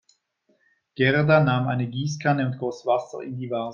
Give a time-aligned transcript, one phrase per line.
[0.95, 3.69] Gerda nahm eine Gießkanne und goss Wasser in die Vase.